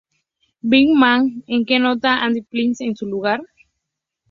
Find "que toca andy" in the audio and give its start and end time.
1.67-2.41